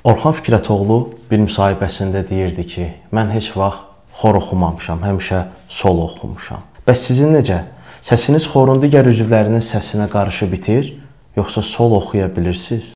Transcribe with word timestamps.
Orxan 0.00 0.32
Fikrətoğlu 0.38 0.96
bir 1.30 1.42
müsahibəsində 1.44 2.22
deyirdi 2.28 2.64
ki, 2.66 2.86
mən 3.12 3.28
heç 3.34 3.50
vaxt 3.56 3.84
xor 4.20 4.38
oxumamışam, 4.40 5.02
həmişə 5.04 5.42
sol 5.68 6.00
oxumuşam. 6.06 6.64
Bəs 6.88 7.04
sizin 7.08 7.36
necə? 7.36 7.62
Səsiniz 8.04 8.48
xorun 8.48 8.80
digər 8.80 9.08
üzvlərinin 9.12 9.64
səsinə 9.64 10.08
qarışıb 10.12 10.56
bitir, 10.56 10.94
yoxsa 11.36 11.62
sol 11.62 11.98
oxuya 12.00 12.30
bilirsiniz? 12.36 12.94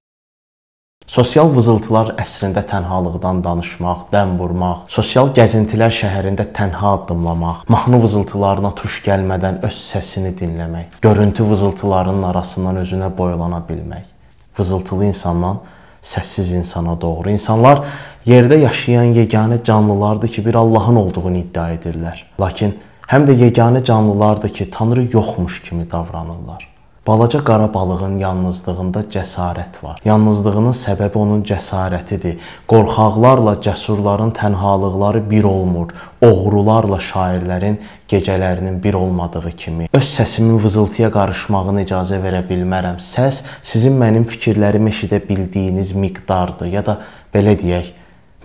Sosial 1.05 1.51
vızıltılar 1.53 2.15
əsrində 2.17 2.63
tənhalıqdan 2.65 3.43
danışmaq, 3.45 4.07
dəm 4.09 4.39
vurmaq, 4.39 4.87
sosial 4.89 5.29
gəzintilər 5.37 5.93
şəhərində 5.93 6.47
tənha 6.57 6.95
addımlamaq, 6.97 7.67
mahnı 7.69 8.01
vızıltılarına 8.01 8.71
tuş 8.79 9.03
gəlmədən 9.05 9.61
öz 9.69 9.83
səsini 9.91 10.33
dinləmək, 10.39 10.97
görüntü 11.05 11.45
vızıltılarının 11.51 12.25
arasından 12.31 12.81
özünə 12.87 13.13
boylana 13.19 13.61
bilmək. 13.69 14.09
Vızıltılı 14.59 15.05
insandan 15.13 15.61
səssiz 16.03 16.57
insana 16.57 16.97
doğru. 17.01 17.37
İnsanlar 17.37 17.85
yerdə 18.27 18.63
yaşayan 18.65 19.13
yeganə 19.13 19.63
canlılardır 19.65 20.29
ki, 20.29 20.47
bir 20.47 20.55
Allahın 20.55 21.05
olduğunu 21.05 21.37
iddia 21.45 21.71
edirlər. 21.77 22.25
Lakin 22.41 22.79
həm 23.13 23.29
də 23.29 23.37
yeganə 23.45 23.85
canlılardır 23.85 24.49
ki, 24.49 24.71
Tanrı 24.71 25.09
yoxmuş 25.13 25.63
kimi 25.69 25.91
davranırlar. 25.91 26.74
Balaca 27.07 27.45
qara 27.45 27.67
balığın 27.75 28.15
yalnızlığında 28.17 29.03
cəsarət 29.13 29.75
var. 29.83 29.99
Yalnızlığının 30.09 30.73
səbəbi 30.73 31.19
onun 31.21 31.43
cəsarətidir. 31.45 32.39
Qorxaqlarla 32.73 33.59
cəsurların 33.67 34.33
tənhalıqları 34.39 35.21
bir 35.31 35.45
olmur. 35.45 35.93
Oğrularla 36.25 36.97
şairlərin 36.97 37.77
gecələrinin 38.09 38.79
bir 38.85 38.95
olmadığı 38.95 39.53
kimi. 39.53 39.89
Öz 39.93 40.07
səsimin 40.15 40.57
vızıltıya 40.65 41.11
qarışmağına 41.13 41.85
icazə 41.85 42.23
verə 42.25 42.41
bilmərəm. 42.49 42.97
Səs 43.05 43.43
sizin 43.63 44.01
mənim 44.01 44.25
fikirlərimi 44.25 44.95
eşidə 44.97 45.21
bildiyiniz 45.29 45.93
miqdardır 45.93 46.73
ya 46.73 46.87
da 46.87 46.97
belə 47.37 47.59
deyək, 47.61 47.93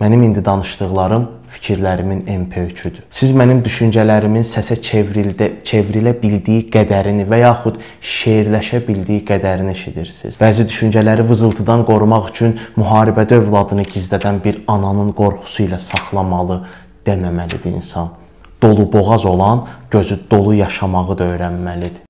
Mənim 0.00 0.22
indi 0.22 0.44
danışdıqlarım 0.44 1.28
fikirlərimin 1.50 2.22
MP3-üdür. 2.30 3.04
Siz 3.10 3.32
mənim 3.36 3.60
düşüncələrimin 3.64 4.44
səsə 4.46 4.76
çevrildə, 4.86 5.48
çevrilə 5.66 6.14
bildiyi 6.22 6.66
qədərini 6.72 7.26
və 7.30 7.40
yaxud 7.42 7.80
şeirləşə 8.00 8.82
bildiyi 8.86 9.24
qədərini 9.28 9.74
eşidirsiniz. 9.74 10.38
Bəzi 10.40 10.66
düşüncələri 10.68 11.26
vızıltıdan 11.28 11.86
qorumaq 11.88 12.30
üçün 12.30 12.54
müharibədə 12.78 13.40
övladını 13.42 13.88
gizlədən 13.90 14.42
bir 14.44 14.62
ananın 14.68 15.10
qorxusu 15.18 15.66
ilə 15.66 15.80
saxlamalı 15.82 16.62
deməməlidir 17.06 17.74
insan. 17.74 18.14
Dolu 18.62 18.92
boğaz 18.92 19.24
olan 19.24 19.66
gözü 19.90 20.20
dolu 20.30 20.54
yaşamağı 20.54 21.18
da 21.18 21.28
öyrənməlidir. 21.34 22.06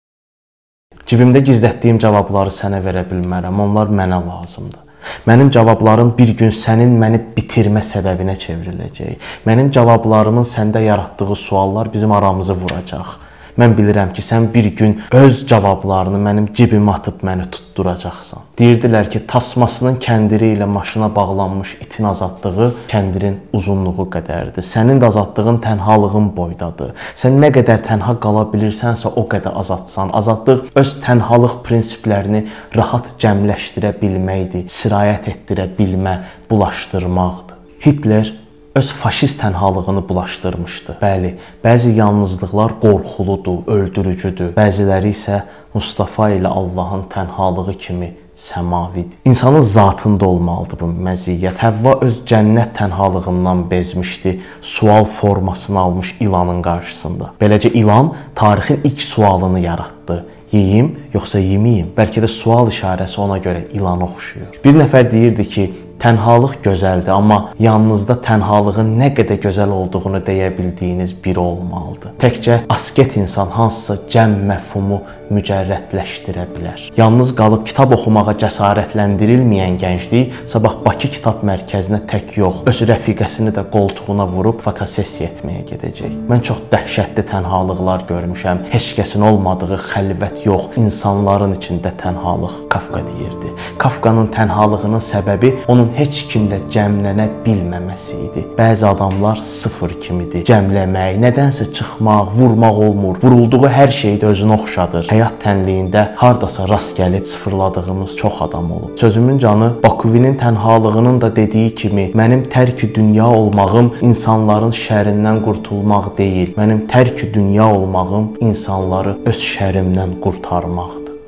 Cibimdə 1.07 1.41
gizlətdiyim 1.47 1.99
cavabları 2.03 2.53
sənə 2.55 2.83
verə 2.85 3.03
bilmərəm. 3.09 3.63
Onlar 3.65 3.89
mənə 3.91 4.19
lazımdır. 4.27 4.90
Mənim 5.27 5.51
cavablarım 5.51 6.15
bir 6.19 6.35
gün 6.37 6.53
sənin 6.55 6.93
məni 7.01 7.21
bitirmə 7.37 7.83
səbəbinə 7.85 8.37
çevriləcək. 8.45 9.33
Mənim 9.47 9.71
cavablarımın 9.75 10.49
səndə 10.49 10.85
yaratdığı 10.85 11.37
suallar 11.37 11.93
bizim 11.93 12.13
aramızı 12.13 12.55
vuracaq. 12.55 13.30
Mən 13.61 13.75
bilirəm 13.77 14.15
ki, 14.17 14.23
sən 14.25 14.47
bir 14.55 14.71
gün 14.77 14.95
öz 15.13 15.43
cavablarını 15.49 16.19
mənim 16.25 16.47
cibimə 16.57 16.95
atıb 16.97 17.21
məni 17.27 17.45
tutduracaqsan. 17.53 18.47
Deyirdilər 18.57 19.11
ki, 19.13 19.21
tasmasının 19.29 19.99
kəndiri 20.01 20.55
ilə 20.55 20.69
maşına 20.71 21.11
bağlanmış 21.17 21.75
itin 21.85 22.09
azadlığı 22.09 22.71
kəndirin 22.89 23.37
uzunluğu 23.53 24.09
qədərdir. 24.17 24.65
Sənin 24.65 25.03
də 25.03 25.11
azadlığın 25.13 25.61
tənhalığın 25.67 26.33
boydadır. 26.37 26.95
Sən 27.21 27.37
nə 27.43 27.53
qədər 27.59 27.85
tənha 27.85 28.17
qala 28.25 28.47
bilirsənsə, 28.55 29.13
o 29.13 29.27
qədər 29.29 29.53
azadsan. 29.61 30.15
Azadlıq 30.17 30.71
öz 30.81 30.97
tənhalıq 31.05 31.61
prinsiplərini 31.67 32.47
rahat 32.81 33.13
cəmləşdirə 33.21 33.93
bilməkdir, 34.01 34.69
sirayət 34.73 35.29
etdirə 35.35 35.69
bilmə, 35.77 36.21
bulaşdırmaqdır. 36.49 37.59
Hitler 37.85 38.33
öz 38.75 38.93
faşist 38.93 39.41
tənhalığını 39.43 40.09
bulaşdırmışdı. 40.09 40.97
Bəli, 41.03 41.35
bəzi 41.65 41.91
yalnızlıqlar 41.99 42.79
qorxuludur, 42.83 43.67
öldürücüdür. 43.67 44.53
Bəziləri 44.55 45.11
isə 45.11 45.43
Mustafa 45.75 46.31
ilə 46.31 46.47
Allahın 46.47 47.03
tənhalığı 47.11 47.75
kimi 47.79 48.15
səmavidir. 48.37 49.19
İnsanın 49.25 49.61
zatında 49.61 50.29
olmalıdır 50.29 50.81
bu 50.81 50.91
məziyyət. 51.09 51.59
Həvva 51.61 51.99
öz 52.07 52.23
cənnət 52.27 52.73
tənhalığından 52.79 53.71
bezmişdi, 53.71 54.41
sual 54.63 55.05
formasını 55.05 55.79
almış 55.79 56.17
ilanın 56.21 56.63
qarşısında. 56.63 57.33
Beləcə 57.41 57.73
ilan 57.73 58.15
tarixin 58.35 58.81
ilk 58.85 59.03
sualını 59.03 59.61
yaratdı. 59.61 60.27
Yeyim 60.53 60.97
yoxsa 61.15 61.39
yeməyim? 61.39 61.93
Bəlkə 61.97 62.23
də 62.25 62.29
sual 62.29 62.71
işarəsi 62.71 63.21
ona 63.21 63.39
görə 63.39 63.69
ilana 63.71 64.09
oxşuyur. 64.09 64.59
Bir 64.65 64.75
nəfər 64.75 65.11
deyirdi 65.11 65.49
ki, 65.49 65.71
Tənhalıq 66.01 66.55
gözəldir, 66.65 67.13
amma 67.13 67.39
yanınızda 67.61 68.17
tənhalığın 68.25 68.95
nə 69.01 69.11
qədər 69.19 69.41
gözəl 69.43 69.75
olduğunu 69.77 70.23
deyə 70.25 70.49
bildiyiniz 70.57 71.13
biri 71.25 71.43
olmalıdır. 71.43 72.15
Təkcə 72.23 72.63
asket 72.73 73.19
insan 73.21 73.53
hansısa 73.53 73.99
cəm 74.09 74.39
məfhumu 74.49 75.03
mücərrədləşdirə 75.31 76.47
bilər. 76.55 76.87
Yalnız 76.99 77.33
qalıb 77.39 77.65
kitab 77.69 77.95
oxumağa 77.97 78.35
cəsarətləndirilməyən 78.43 79.79
gənclik 79.81 80.35
sabah 80.51 80.79
Bakı 80.85 81.11
Kitab 81.15 81.45
Mərkəzinə 81.47 82.03
tək 82.11 82.35
yox, 82.39 82.63
öz 82.71 82.83
rəfiqəsini 82.91 83.55
də 83.57 83.65
qoltuğuna 83.73 84.27
vurub 84.31 84.61
fotosessiya 84.65 85.31
etməyə 85.31 85.63
gedəcək. 85.71 86.17
Mən 86.31 86.43
çox 86.47 86.65
dəhşətli 86.73 87.25
tənhalıqlar 87.31 88.07
görmüşəm. 88.11 88.65
Heç 88.73 88.91
kəsin 88.99 89.25
olmadığı 89.31 89.79
xəlvət 89.91 90.45
yox, 90.47 90.77
insanların 90.81 91.55
içində 91.59 91.93
tənhalıq. 92.03 92.57
Kafka 92.71 93.03
deyirdi. 93.07 93.53
Kafkanın 93.79 94.31
tənhalığının 94.35 95.03
səbəbi 95.05 95.53
onun 95.71 95.91
heç 95.97 96.25
kimlə 96.31 96.61
cəmlənə 96.75 97.27
bilməməsi 97.47 98.19
idi. 98.29 98.45
Bəzi 98.59 98.87
adamlar 98.87 99.41
sıfır 99.47 99.97
kimidir. 100.03 100.45
Cəmləmək, 100.49 101.19
nədənsə 101.25 101.71
çıxmaq, 101.77 102.31
vurmaq 102.37 102.83
olmur. 102.87 103.19
Vurulduğu 103.23 103.65
hər 103.71 103.95
şeydə 103.95 104.31
özünü 104.31 104.57
oxşadır. 104.59 105.11
Həyat 105.21 105.35
tənliyində 105.43 106.03
hardasa 106.17 106.65
rast 106.65 106.95
gəlib 106.97 107.27
sıfırladığımız 107.29 108.15
çox 108.17 108.39
adam 108.43 108.71
olub. 108.73 108.99
Sözümün 108.99 109.39
canı 109.39 109.67
Bakuvinin 109.83 110.35
tənhalığının 110.41 111.21
da 111.21 111.29
dediyi 111.37 111.75
kimi, 111.75 112.07
mənim 112.17 112.47
tərki 112.49 112.89
dünya 112.95 113.27
olmağım 113.29 113.91
insanların 114.01 114.73
şərindən 114.73 115.43
qurtulmaq 115.45 116.07
deyil. 116.19 116.55
Mənim 116.57 116.87
tərki 116.89 117.29
dünya 117.35 117.67
olmağım 117.69 118.31
insanları 118.41 119.19
öz 119.27 119.43
şərimdən 119.51 120.17
qurtarmaqdır. 120.25 121.21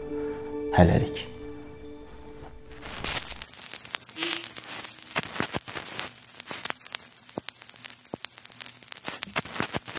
Hələlik. 0.79 1.32